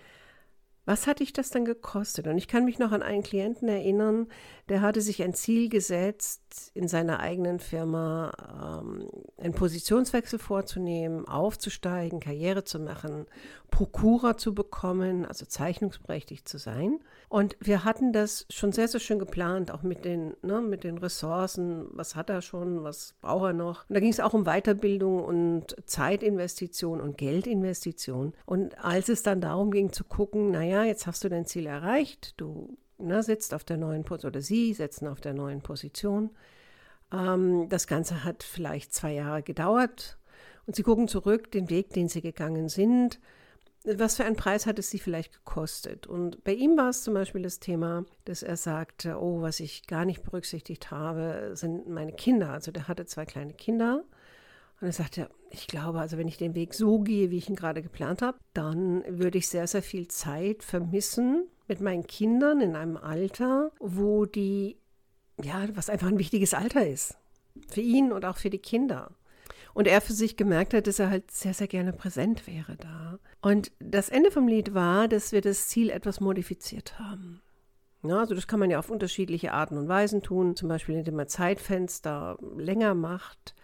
Was 0.88 1.06
hat 1.06 1.20
dich 1.20 1.34
das 1.34 1.50
dann 1.50 1.66
gekostet? 1.66 2.28
Und 2.28 2.38
ich 2.38 2.48
kann 2.48 2.64
mich 2.64 2.78
noch 2.78 2.92
an 2.92 3.02
einen 3.02 3.22
Klienten 3.22 3.68
erinnern, 3.68 4.26
der 4.70 4.80
hatte 4.80 5.02
sich 5.02 5.22
ein 5.22 5.34
Ziel 5.34 5.68
gesetzt, 5.68 6.70
in 6.72 6.88
seiner 6.88 7.20
eigenen 7.20 7.58
Firma 7.58 8.32
ähm, 8.82 9.08
einen 9.36 9.52
Positionswechsel 9.52 10.38
vorzunehmen, 10.38 11.28
aufzusteigen, 11.28 12.20
Karriere 12.20 12.64
zu 12.64 12.78
machen, 12.78 13.26
Prokura 13.70 14.38
zu 14.38 14.54
bekommen, 14.54 15.26
also 15.26 15.44
zeichnungsberechtigt 15.44 16.48
zu 16.48 16.58
sein. 16.58 17.00
Und 17.28 17.56
wir 17.60 17.84
hatten 17.84 18.14
das 18.14 18.46
schon 18.48 18.72
sehr, 18.72 18.88
sehr 18.88 19.00
schön 19.00 19.18
geplant, 19.18 19.70
auch 19.70 19.82
mit 19.82 20.06
den, 20.06 20.34
ne, 20.42 20.62
mit 20.62 20.84
den 20.84 20.96
Ressourcen. 20.96 21.86
Was 21.90 22.16
hat 22.16 22.30
er 22.30 22.40
schon? 22.40 22.82
Was 22.82 23.14
braucht 23.20 23.48
er 23.48 23.52
noch? 23.52 23.88
Und 23.88 23.94
da 23.94 24.00
ging 24.00 24.10
es 24.10 24.20
auch 24.20 24.32
um 24.32 24.44
Weiterbildung 24.44 25.22
und 25.22 25.76
Zeitinvestition 25.84 27.00
und 27.02 27.18
Geldinvestition. 27.18 28.32
Und 28.46 28.82
als 28.82 29.10
es 29.10 29.22
dann 29.22 29.42
darum 29.42 29.70
ging 29.70 29.92
zu 29.92 30.04
gucken, 30.04 30.50
naja, 30.50 30.77
jetzt 30.84 31.06
hast 31.06 31.24
du 31.24 31.28
dein 31.28 31.46
Ziel 31.46 31.66
erreicht, 31.66 32.34
du 32.36 32.76
ne, 32.98 33.22
sitzt 33.22 33.54
auf 33.54 33.64
der 33.64 33.76
neuen 33.76 34.04
Position 34.04 34.30
oder 34.30 34.40
sie 34.40 34.74
sitzen 34.74 35.06
auf 35.06 35.20
der 35.20 35.34
neuen 35.34 35.62
Position. 35.62 36.30
Ähm, 37.12 37.68
das 37.68 37.86
Ganze 37.86 38.24
hat 38.24 38.42
vielleicht 38.42 38.94
zwei 38.94 39.12
Jahre 39.12 39.42
gedauert 39.42 40.18
und 40.66 40.76
sie 40.76 40.82
gucken 40.82 41.08
zurück, 41.08 41.50
den 41.50 41.70
Weg, 41.70 41.90
den 41.90 42.08
sie 42.08 42.20
gegangen 42.20 42.68
sind. 42.68 43.20
Was 43.84 44.16
für 44.16 44.24
einen 44.24 44.36
Preis 44.36 44.66
hat 44.66 44.78
es 44.78 44.90
sie 44.90 44.98
vielleicht 44.98 45.32
gekostet? 45.32 46.06
Und 46.06 46.42
bei 46.44 46.52
ihm 46.52 46.76
war 46.76 46.90
es 46.90 47.02
zum 47.02 47.14
Beispiel 47.14 47.42
das 47.42 47.60
Thema, 47.60 48.04
dass 48.24 48.42
er 48.42 48.56
sagte, 48.56 49.18
oh, 49.20 49.40
was 49.40 49.60
ich 49.60 49.86
gar 49.86 50.04
nicht 50.04 50.24
berücksichtigt 50.24 50.90
habe, 50.90 51.52
sind 51.54 51.88
meine 51.88 52.12
Kinder. 52.12 52.50
Also 52.50 52.72
der 52.72 52.88
hatte 52.88 53.06
zwei 53.06 53.24
kleine 53.24 53.54
Kinder 53.54 54.04
und 54.80 54.86
er 54.86 54.92
sagte, 54.92 55.28
ich 55.50 55.66
glaube, 55.66 55.98
also 55.98 56.18
wenn 56.18 56.28
ich 56.28 56.36
den 56.36 56.54
Weg 56.54 56.74
so 56.74 57.00
gehe, 57.00 57.30
wie 57.30 57.38
ich 57.38 57.48
ihn 57.48 57.56
gerade 57.56 57.82
geplant 57.82 58.22
habe, 58.22 58.38
dann 58.54 59.02
würde 59.08 59.38
ich 59.38 59.48
sehr, 59.48 59.66
sehr 59.66 59.82
viel 59.82 60.08
Zeit 60.08 60.62
vermissen 60.62 61.46
mit 61.66 61.80
meinen 61.80 62.06
Kindern 62.06 62.60
in 62.60 62.76
einem 62.76 62.96
Alter, 62.96 63.72
wo 63.80 64.24
die, 64.24 64.76
ja, 65.42 65.66
was 65.74 65.90
einfach 65.90 66.06
ein 66.06 66.18
wichtiges 66.18 66.54
Alter 66.54 66.86
ist. 66.86 67.16
Für 67.68 67.80
ihn 67.80 68.12
und 68.12 68.24
auch 68.24 68.36
für 68.36 68.50
die 68.50 68.58
Kinder. 68.58 69.10
Und 69.74 69.88
er 69.88 70.00
für 70.00 70.12
sich 70.12 70.36
gemerkt 70.36 70.74
hat, 70.74 70.86
dass 70.86 70.98
er 70.98 71.10
halt 71.10 71.30
sehr, 71.30 71.54
sehr 71.54 71.68
gerne 71.68 71.92
präsent 71.92 72.46
wäre 72.46 72.76
da. 72.76 73.18
Und 73.42 73.72
das 73.80 74.08
Ende 74.08 74.30
vom 74.30 74.46
Lied 74.46 74.74
war, 74.74 75.08
dass 75.08 75.32
wir 75.32 75.40
das 75.40 75.68
Ziel 75.68 75.90
etwas 75.90 76.20
modifiziert 76.20 76.98
haben. 76.98 77.42
Ja, 78.04 78.20
also 78.20 78.34
das 78.34 78.46
kann 78.46 78.60
man 78.60 78.70
ja 78.70 78.78
auf 78.78 78.90
unterschiedliche 78.90 79.52
Arten 79.52 79.76
und 79.76 79.88
Weisen 79.88 80.22
tun, 80.22 80.54
zum 80.54 80.68
Beispiel 80.68 80.94
indem 80.94 81.16
man 81.16 81.26
Zeitfenster 81.26 82.38
länger 82.56 82.94
macht 82.94 83.54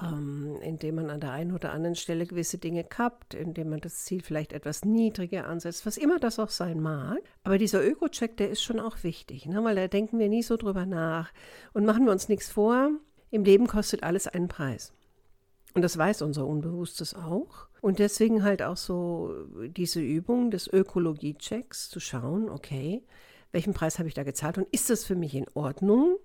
ähm, 0.00 0.56
indem 0.62 0.96
man 0.96 1.10
an 1.10 1.20
der 1.20 1.32
einen 1.32 1.52
oder 1.52 1.72
anderen 1.72 1.96
Stelle 1.96 2.26
gewisse 2.26 2.58
Dinge 2.58 2.84
kappt, 2.84 3.34
indem 3.34 3.70
man 3.70 3.80
das 3.80 4.04
Ziel 4.04 4.22
vielleicht 4.22 4.52
etwas 4.52 4.84
niedriger 4.84 5.46
ansetzt, 5.46 5.86
was 5.86 5.96
immer 5.96 6.18
das 6.18 6.38
auch 6.38 6.50
sein 6.50 6.80
mag. 6.80 7.18
Aber 7.42 7.58
dieser 7.58 7.84
Öko-Check, 7.84 8.36
der 8.36 8.50
ist 8.50 8.62
schon 8.62 8.78
auch 8.78 9.02
wichtig, 9.02 9.46
ne? 9.46 9.62
weil 9.64 9.76
da 9.76 9.88
denken 9.88 10.18
wir 10.18 10.28
nie 10.28 10.42
so 10.42 10.56
drüber 10.56 10.86
nach 10.86 11.32
und 11.72 11.84
machen 11.84 12.04
wir 12.04 12.12
uns 12.12 12.28
nichts 12.28 12.50
vor. 12.50 12.90
Im 13.30 13.44
Leben 13.44 13.66
kostet 13.66 14.02
alles 14.02 14.26
einen 14.26 14.48
Preis. 14.48 14.92
Und 15.74 15.82
das 15.82 15.96
weiß 15.96 16.22
unser 16.22 16.46
Unbewusstes 16.46 17.14
auch. 17.14 17.68
Und 17.80 17.98
deswegen 17.98 18.42
halt 18.42 18.62
auch 18.62 18.76
so 18.76 19.34
diese 19.68 20.00
Übung 20.00 20.50
des 20.50 20.66
Ökologie-Checks 20.72 21.88
zu 21.88 22.00
schauen, 22.00 22.48
okay, 22.48 23.04
welchen 23.52 23.74
Preis 23.74 23.98
habe 23.98 24.08
ich 24.08 24.14
da 24.14 24.22
gezahlt 24.22 24.58
und 24.58 24.68
ist 24.70 24.90
das 24.90 25.04
für 25.04 25.16
mich 25.16 25.34
in 25.34 25.46
Ordnung? 25.54 26.18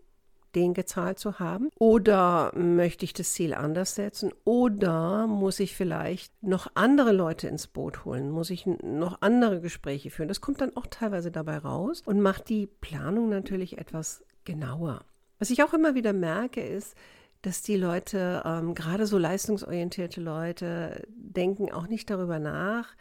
Den 0.56 0.74
gezahlt 0.74 1.20
zu 1.20 1.40
haben? 1.40 1.70
Oder 1.78 2.52
möchte 2.56 3.06
ich 3.06 3.14
das 3.14 3.34
Ziel 3.34 3.54
anders 3.54 3.96
setzen? 3.96 4.32
Oder 4.44 5.28
muss 5.28 5.60
ich 5.60 5.76
vielleicht 5.76 6.32
noch 6.42 6.68
andere 6.74 7.12
Leute 7.12 7.48
ins 7.48 7.68
Boot 7.68 8.06
holen? 8.06 8.30
Muss 8.30 8.50
ich 8.50 8.66
noch 8.66 9.22
andere 9.22 9.62
Gespräche 9.62 10.10
führen? 10.10 10.28
Das 10.30 10.42
kommt 10.42 10.62
dann 10.62 10.76
auch 10.76 10.88
teilweise 10.88 11.32
dabei 11.32 11.58
raus 11.58 12.02
und 12.06 12.22
macht 12.22 12.50
die 12.50 12.68
Planung 12.68 13.30
natürlich 13.30 13.78
etwas 13.78 14.24
genauer. 14.46 15.04
Was 15.40 15.50
ich 15.50 15.64
auch 15.64 15.74
immer 15.74 15.96
wieder 15.96 16.14
merke, 16.14 16.62
ist, 16.62 16.96
dass 17.42 17.62
die 17.62 17.78
Leute, 17.78 18.42
ähm, 18.46 18.74
gerade 18.74 19.06
so 19.06 19.18
leistungsorientierte 19.18 20.20
Leute, 20.20 21.04
denken 21.10 21.72
auch 21.72 21.88
nicht 21.88 22.10
darüber 22.10 22.40
nach, 22.40 22.96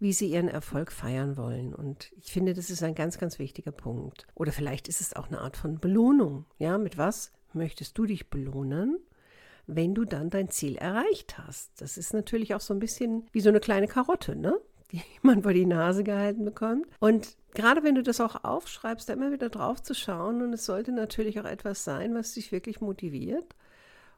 wie 0.00 0.12
sie 0.12 0.26
ihren 0.26 0.48
Erfolg 0.48 0.90
feiern 0.90 1.36
wollen. 1.36 1.74
Und 1.74 2.12
ich 2.16 2.32
finde, 2.32 2.54
das 2.54 2.70
ist 2.70 2.82
ein 2.82 2.94
ganz, 2.94 3.18
ganz 3.18 3.38
wichtiger 3.38 3.72
Punkt. 3.72 4.26
Oder 4.34 4.50
vielleicht 4.50 4.88
ist 4.88 5.00
es 5.00 5.14
auch 5.14 5.28
eine 5.28 5.40
Art 5.40 5.56
von 5.56 5.78
Belohnung. 5.78 6.46
Ja, 6.58 6.78
mit 6.78 6.98
was 6.98 7.32
möchtest 7.52 7.96
du 7.96 8.06
dich 8.06 8.30
belohnen? 8.30 8.98
wenn 9.74 9.94
du 9.94 10.04
dann 10.04 10.30
dein 10.30 10.50
Ziel 10.50 10.76
erreicht 10.76 11.38
hast. 11.38 11.80
Das 11.80 11.96
ist 11.96 12.12
natürlich 12.12 12.54
auch 12.54 12.60
so 12.60 12.74
ein 12.74 12.80
bisschen 12.80 13.28
wie 13.32 13.40
so 13.40 13.48
eine 13.48 13.60
kleine 13.60 13.86
Karotte, 13.86 14.36
ne? 14.36 14.58
die 14.92 15.02
man 15.22 15.42
vor 15.42 15.52
die 15.52 15.66
Nase 15.66 16.04
gehalten 16.04 16.44
bekommt. 16.44 16.86
Und 16.98 17.36
gerade 17.54 17.82
wenn 17.82 17.94
du 17.94 18.02
das 18.02 18.20
auch 18.20 18.44
aufschreibst, 18.44 19.08
da 19.08 19.12
immer 19.12 19.32
wieder 19.32 19.48
drauf 19.48 19.82
zu 19.82 19.94
schauen 19.94 20.42
und 20.42 20.52
es 20.52 20.66
sollte 20.66 20.92
natürlich 20.92 21.40
auch 21.40 21.44
etwas 21.44 21.84
sein, 21.84 22.14
was 22.14 22.34
dich 22.34 22.52
wirklich 22.52 22.80
motiviert 22.80 23.54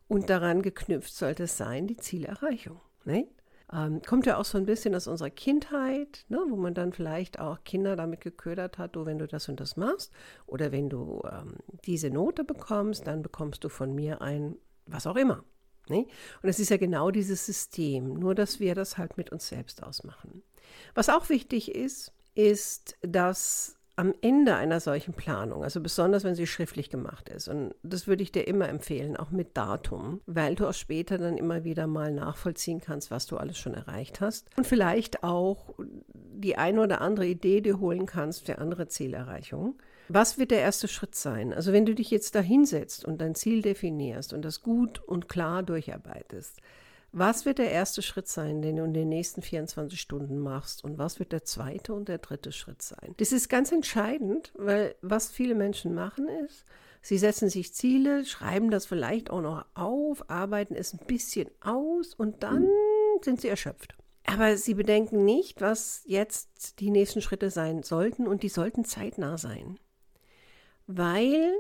und 0.09 0.31
daran 0.31 0.63
geknüpft 0.63 1.15
sollte 1.15 1.45
es 1.45 1.57
sein, 1.57 1.87
die 1.87 1.97
Zielerreichung. 1.97 2.81
Ne? 3.05 3.27
Ähm, 3.73 4.03
kommt 4.03 4.27
ja 4.27 4.37
auch 4.37 4.45
so 4.45 4.59
ein 4.59 4.67
bisschen 4.67 4.95
aus 4.95 5.07
unserer 5.07 5.31
Kindheit, 5.31 6.27
ne, 6.29 6.39
wo 6.49 6.57
man 6.57 6.75
dann 6.75 6.93
vielleicht 6.93 7.41
auch 7.41 7.65
Kinder 7.65 7.97
damit 7.97 8.21
geködert 8.21 8.79
hat, 8.79 8.97
du, 8.97 9.07
wenn 9.07 9.19
du 9.19 9.27
das 9.27 9.49
und 9.49 9.61
das 9.61 9.77
machst 9.77 10.13
oder 10.47 10.73
wenn 10.73 10.91
du 10.91 11.23
ähm, 11.31 11.57
diese 11.85 12.11
Note 12.11 12.45
bekommst, 12.45 13.07
dann 13.07 13.23
bekommst 13.23 13.65
du 13.65 13.69
von 13.69 13.95
mir 13.95 14.21
ein 14.21 14.57
was 14.87 15.07
auch 15.07 15.17
immer. 15.17 15.45
Ne? 15.89 16.07
Und 16.43 16.49
es 16.49 16.59
ist 16.59 16.71
ja 16.71 16.77
genau 16.77 17.11
dieses 17.11 17.47
System, 17.47 18.15
nur 18.15 18.35
dass 18.35 18.61
wir 18.61 18.75
das 18.75 18.99
halt 18.99 19.17
mit 19.17 19.31
uns 19.31 19.49
selbst 19.49 19.83
ausmachen. 19.83 20.43
Was 20.95 21.09
auch 21.09 21.29
wichtig 21.29 21.75
ist, 21.75 22.13
ist, 22.35 22.97
dass 23.03 23.77
am 23.97 24.15
Ende 24.23 24.55
einer 24.57 24.81
solchen 24.81 25.13
Planung, 25.13 25.63
also 25.65 25.81
besonders 25.81 26.25
wenn 26.25 26.35
sie 26.35 26.47
schriftlich 26.47 26.89
gemacht 26.89 27.29
ist, 27.29 27.49
und 27.49 27.75
das 27.83 28.07
würde 28.07 28.23
ich 28.23 28.33
dir 28.33 28.47
immer 28.47 28.69
empfehlen, 28.69 29.17
auch 29.17 29.31
mit 29.31 29.57
Datum, 29.57 30.21
weil 30.27 30.55
du 30.55 30.67
auch 30.67 30.75
später 30.75 31.19
dann 31.19 31.37
immer 31.37 31.65
wieder 31.65 31.87
mal 31.87 32.11
nachvollziehen 32.13 32.81
kannst, 32.81 33.11
was 33.11 33.27
du 33.27 33.37
alles 33.37 33.59
schon 33.59 33.75
erreicht 33.75 34.21
hast 34.21 34.49
und 34.57 34.67
vielleicht 34.67 35.23
auch 35.23 35.75
die 35.79 36.57
eine 36.57 36.81
oder 36.81 37.01
andere 37.01 37.27
Idee 37.27 37.61
dir 37.61 37.81
holen 37.81 38.07
kannst 38.07 38.47
für 38.47 38.59
andere 38.59 38.89
Zielerreichungen. 38.89 39.75
Was 40.09 40.39
wird 40.39 40.51
der 40.51 40.61
erste 40.61 40.89
Schritt 40.89 41.15
sein? 41.15 41.53
Also 41.53 41.73
wenn 41.73 41.87
du 41.87 41.95
dich 41.95 42.11
jetzt 42.11 42.35
da 42.35 42.41
hinsetzt 42.41 43.05
und 43.05 43.21
dein 43.21 43.35
Ziel 43.35 43.63
definierst 43.63 44.33
und 44.33 44.43
das 44.43 44.63
gut 44.63 45.01
und 45.01 45.29
klar 45.29 45.63
durcharbeitest, 45.63 46.61
was 47.13 47.45
wird 47.45 47.59
der 47.59 47.71
erste 47.71 48.01
Schritt 48.01 48.27
sein, 48.27 48.63
den 48.63 48.77
du 48.77 48.85
in 48.85 48.95
den 48.95 49.09
nächsten 49.11 49.43
24 49.43 50.01
Stunden 50.01 50.39
machst? 50.39 50.83
Und 50.83 50.97
was 50.99 51.19
wird 51.19 51.33
der 51.33 51.45
zweite 51.45 51.93
und 51.93 52.09
der 52.09 52.19
dritte 52.19 52.53
Schritt 52.53 52.81
sein? 52.81 53.15
Das 53.19 53.33
ist 53.33 53.51
ganz 53.51 53.71
entscheidend, 53.71 54.53
weil 54.57 54.95
was 55.03 55.31
viele 55.31 55.55
Menschen 55.55 55.95
machen 55.95 56.27
ist, 56.47 56.65
sie 57.03 57.19
setzen 57.19 57.51
sich 57.51 57.75
Ziele, 57.75 58.25
schreiben 58.25 58.71
das 58.71 58.87
vielleicht 58.87 59.31
auch 59.31 59.43
noch 59.43 59.67
auf, 59.75 60.31
arbeiten 60.31 60.75
es 60.75 60.95
ein 60.95 61.07
bisschen 61.07 61.51
aus 61.61 62.15
und 62.15 62.43
dann 62.43 62.67
sind 63.21 63.43
sie 63.43 63.49
erschöpft. 63.49 63.95
Aber 64.25 64.57
sie 64.57 64.75
bedenken 64.75 65.25
nicht, 65.25 65.61
was 65.61 66.03
jetzt 66.07 66.81
die 66.81 66.91
nächsten 66.91 67.21
Schritte 67.21 67.51
sein 67.51 67.83
sollten 67.83 68.27
und 68.27 68.43
die 68.43 68.49
sollten 68.49 68.85
zeitnah 68.85 69.37
sein. 69.37 69.79
Weil 70.87 71.53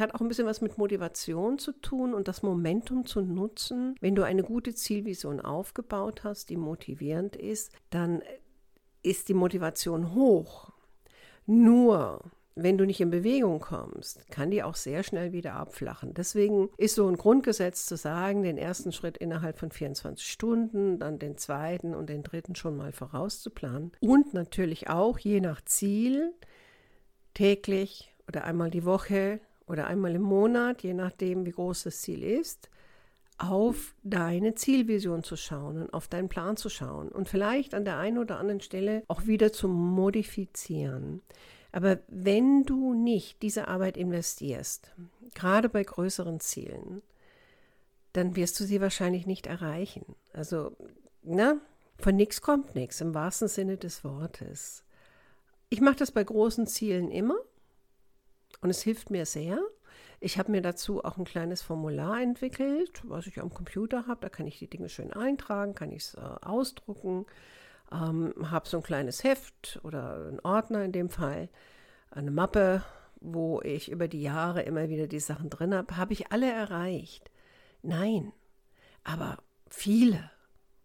hat 0.00 0.14
auch 0.14 0.20
ein 0.20 0.28
bisschen 0.28 0.46
was 0.46 0.60
mit 0.60 0.78
Motivation 0.78 1.58
zu 1.58 1.72
tun 1.72 2.14
und 2.14 2.28
das 2.28 2.42
Momentum 2.42 3.06
zu 3.06 3.20
nutzen. 3.20 3.94
Wenn 4.00 4.14
du 4.14 4.22
eine 4.22 4.42
gute 4.42 4.74
Zielvision 4.74 5.40
aufgebaut 5.40 6.24
hast, 6.24 6.50
die 6.50 6.56
motivierend 6.56 7.36
ist, 7.36 7.72
dann 7.90 8.22
ist 9.02 9.28
die 9.28 9.34
Motivation 9.34 10.14
hoch. 10.14 10.70
Nur 11.46 12.20
wenn 12.54 12.76
du 12.76 12.84
nicht 12.84 13.00
in 13.00 13.10
Bewegung 13.10 13.60
kommst, 13.60 14.30
kann 14.30 14.50
die 14.50 14.62
auch 14.62 14.74
sehr 14.74 15.02
schnell 15.02 15.32
wieder 15.32 15.54
abflachen. 15.54 16.12
Deswegen 16.14 16.68
ist 16.76 16.94
so 16.94 17.08
ein 17.08 17.16
Grundgesetz 17.16 17.86
zu 17.86 17.96
sagen, 17.96 18.42
den 18.42 18.58
ersten 18.58 18.92
Schritt 18.92 19.16
innerhalb 19.16 19.58
von 19.58 19.70
24 19.70 20.26
Stunden, 20.26 20.98
dann 20.98 21.18
den 21.18 21.38
zweiten 21.38 21.94
und 21.94 22.10
den 22.10 22.22
dritten 22.22 22.54
schon 22.54 22.76
mal 22.76 22.92
vorauszuplanen. 22.92 23.92
Und 24.00 24.34
natürlich 24.34 24.90
auch 24.90 25.18
je 25.18 25.40
nach 25.40 25.64
Ziel 25.64 26.34
täglich 27.34 28.14
oder 28.28 28.44
einmal 28.44 28.70
die 28.70 28.84
Woche 28.84 29.40
oder 29.72 29.86
einmal 29.86 30.14
im 30.14 30.22
Monat, 30.22 30.82
je 30.82 30.94
nachdem, 30.94 31.46
wie 31.46 31.50
groß 31.50 31.84
das 31.84 32.02
Ziel 32.02 32.22
ist, 32.22 32.68
auf 33.38 33.94
deine 34.04 34.54
Zielvision 34.54 35.24
zu 35.24 35.34
schauen 35.36 35.82
und 35.82 35.94
auf 35.94 36.06
deinen 36.06 36.28
Plan 36.28 36.56
zu 36.56 36.68
schauen 36.68 37.08
und 37.08 37.28
vielleicht 37.28 37.74
an 37.74 37.84
der 37.84 37.98
einen 37.98 38.18
oder 38.18 38.38
anderen 38.38 38.60
Stelle 38.60 39.02
auch 39.08 39.26
wieder 39.26 39.52
zu 39.52 39.68
modifizieren. 39.68 41.22
Aber 41.72 41.98
wenn 42.06 42.64
du 42.64 42.92
nicht 42.92 43.42
diese 43.42 43.66
Arbeit 43.66 43.96
investierst, 43.96 44.92
gerade 45.34 45.70
bei 45.70 45.82
größeren 45.82 46.38
Zielen, 46.38 47.02
dann 48.12 48.36
wirst 48.36 48.60
du 48.60 48.64
sie 48.64 48.82
wahrscheinlich 48.82 49.26
nicht 49.26 49.46
erreichen. 49.46 50.04
Also, 50.34 50.76
na, 51.22 51.56
von 51.98 52.14
nichts 52.14 52.42
kommt 52.42 52.74
nichts 52.74 53.00
im 53.00 53.14
wahrsten 53.14 53.48
Sinne 53.48 53.78
des 53.78 54.04
Wortes. 54.04 54.84
Ich 55.70 55.80
mache 55.80 55.96
das 55.96 56.12
bei 56.12 56.22
großen 56.22 56.66
Zielen 56.66 57.10
immer. 57.10 57.36
Und 58.62 58.70
es 58.70 58.82
hilft 58.82 59.10
mir 59.10 59.26
sehr. 59.26 59.58
Ich 60.20 60.38
habe 60.38 60.52
mir 60.52 60.62
dazu 60.62 61.04
auch 61.04 61.18
ein 61.18 61.24
kleines 61.24 61.62
Formular 61.62 62.22
entwickelt, 62.22 63.02
was 63.04 63.26
ich 63.26 63.40
am 63.40 63.50
Computer 63.50 64.06
habe. 64.06 64.20
Da 64.20 64.28
kann 64.28 64.46
ich 64.46 64.58
die 64.60 64.70
Dinge 64.70 64.88
schön 64.88 65.12
eintragen, 65.12 65.74
kann 65.74 65.90
ich 65.90 66.04
es 66.04 66.14
äh, 66.14 66.20
ausdrucken. 66.20 67.26
ähm, 67.90 68.32
habe 68.50 68.68
so 68.68 68.78
ein 68.78 68.82
kleines 68.82 69.24
Heft 69.24 69.80
oder 69.82 70.14
einen 70.28 70.40
Ordner 70.40 70.84
in 70.84 70.92
dem 70.92 71.10
Fall, 71.10 71.48
eine 72.10 72.30
Mappe, 72.30 72.82
wo 73.20 73.60
ich 73.62 73.90
über 73.90 74.08
die 74.08 74.22
Jahre 74.22 74.62
immer 74.62 74.88
wieder 74.88 75.06
die 75.08 75.20
Sachen 75.20 75.50
drin 75.50 75.74
habe. 75.74 75.96
Habe 75.96 76.12
ich 76.12 76.32
alle 76.32 76.50
erreicht? 76.50 77.30
Nein, 77.82 78.32
aber 79.04 79.38
viele 79.68 80.30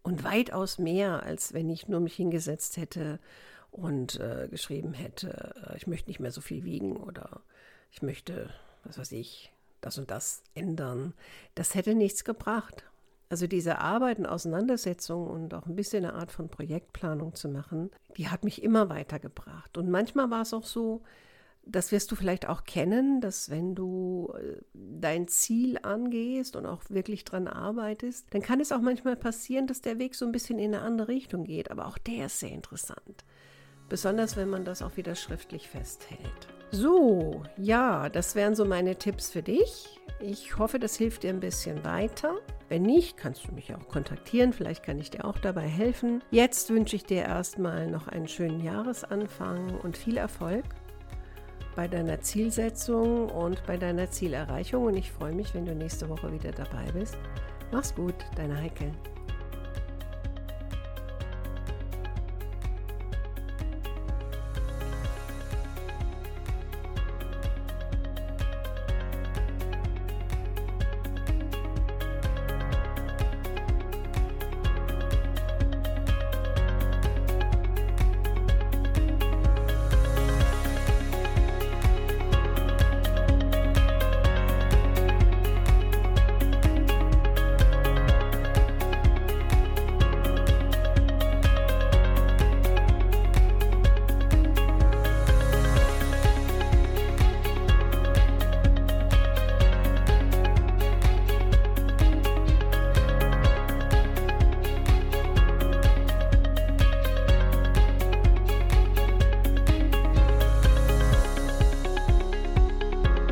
und 0.02 0.24
weitaus 0.24 0.78
mehr, 0.78 1.22
als 1.22 1.52
wenn 1.54 1.70
ich 1.70 1.88
nur 1.88 2.00
mich 2.00 2.14
hingesetzt 2.16 2.76
hätte 2.76 3.20
und 3.70 4.18
äh, 4.18 4.48
geschrieben 4.50 4.94
hätte, 4.94 5.54
äh, 5.70 5.76
ich 5.76 5.86
möchte 5.86 6.10
nicht 6.10 6.20
mehr 6.20 6.32
so 6.32 6.40
viel 6.40 6.64
wiegen 6.64 6.96
oder 6.96 7.42
ich 7.90 8.02
möchte, 8.02 8.50
was 8.84 8.98
weiß 8.98 9.12
ich, 9.12 9.52
das 9.80 9.98
und 9.98 10.10
das 10.10 10.42
ändern. 10.54 11.14
Das 11.54 11.74
hätte 11.74 11.94
nichts 11.94 12.24
gebracht. 12.24 12.84
Also 13.30 13.46
diese 13.46 13.78
Arbeit 13.78 14.18
und 14.18 14.26
Auseinandersetzung 14.26 15.26
und 15.28 15.52
auch 15.52 15.66
ein 15.66 15.76
bisschen 15.76 16.04
eine 16.04 16.14
Art 16.14 16.32
von 16.32 16.48
Projektplanung 16.48 17.34
zu 17.34 17.48
machen, 17.48 17.90
die 18.16 18.28
hat 18.28 18.42
mich 18.42 18.62
immer 18.62 18.88
weitergebracht. 18.88 19.76
Und 19.76 19.90
manchmal 19.90 20.30
war 20.30 20.42
es 20.42 20.54
auch 20.54 20.64
so, 20.64 21.02
das 21.68 21.92
wirst 21.92 22.10
du 22.10 22.16
vielleicht 22.16 22.48
auch 22.48 22.64
kennen, 22.64 23.20
dass 23.20 23.50
wenn 23.50 23.74
du 23.74 24.32
äh, 24.38 24.56
dein 24.72 25.28
Ziel 25.28 25.78
angehst 25.82 26.56
und 26.56 26.64
auch 26.64 26.82
wirklich 26.88 27.24
dran 27.24 27.46
arbeitest, 27.46 28.26
dann 28.30 28.40
kann 28.40 28.60
es 28.60 28.72
auch 28.72 28.80
manchmal 28.80 29.16
passieren, 29.16 29.66
dass 29.66 29.82
der 29.82 29.98
Weg 29.98 30.14
so 30.14 30.24
ein 30.24 30.32
bisschen 30.32 30.58
in 30.58 30.74
eine 30.74 30.82
andere 30.82 31.08
Richtung 31.08 31.44
geht. 31.44 31.70
Aber 31.70 31.86
auch 31.86 31.98
der 31.98 32.26
ist 32.26 32.40
sehr 32.40 32.52
interessant. 32.52 33.24
Besonders 33.88 34.36
wenn 34.36 34.50
man 34.50 34.64
das 34.64 34.82
auch 34.82 34.96
wieder 34.96 35.14
schriftlich 35.14 35.68
festhält. 35.68 36.48
So, 36.70 37.42
ja, 37.56 38.10
das 38.10 38.34
wären 38.34 38.54
so 38.54 38.66
meine 38.66 38.96
Tipps 38.96 39.30
für 39.30 39.42
dich. 39.42 39.98
Ich 40.20 40.58
hoffe, 40.58 40.78
das 40.78 40.96
hilft 40.96 41.22
dir 41.22 41.30
ein 41.30 41.40
bisschen 41.40 41.82
weiter. 41.84 42.34
Wenn 42.68 42.82
nicht, 42.82 43.16
kannst 43.16 43.46
du 43.46 43.52
mich 43.52 43.74
auch 43.74 43.88
kontaktieren. 43.88 44.52
Vielleicht 44.52 44.82
kann 44.82 44.98
ich 44.98 45.10
dir 45.10 45.24
auch 45.24 45.38
dabei 45.38 45.66
helfen. 45.66 46.22
Jetzt 46.30 46.68
wünsche 46.68 46.96
ich 46.96 47.04
dir 47.04 47.22
erstmal 47.22 47.86
noch 47.86 48.08
einen 48.08 48.28
schönen 48.28 48.60
Jahresanfang 48.62 49.78
und 49.82 49.96
viel 49.96 50.18
Erfolg 50.18 50.64
bei 51.74 51.88
deiner 51.88 52.20
Zielsetzung 52.20 53.30
und 53.30 53.64
bei 53.66 53.78
deiner 53.78 54.10
Zielerreichung. 54.10 54.84
Und 54.84 54.96
ich 54.96 55.10
freue 55.10 55.32
mich, 55.32 55.54
wenn 55.54 55.64
du 55.64 55.74
nächste 55.74 56.08
Woche 56.10 56.30
wieder 56.32 56.50
dabei 56.50 56.90
bist. 56.92 57.16
Mach's 57.72 57.94
gut, 57.94 58.16
deine 58.36 58.60
Heike. 58.60 58.92